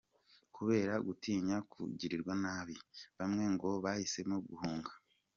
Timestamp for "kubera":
0.55-0.93